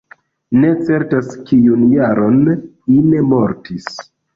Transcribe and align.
Ne 0.61 0.71
certas 0.87 1.29
kiun 1.51 1.85
jaron 1.93 2.43
Ine 2.99 3.25
mortis. 3.33 3.99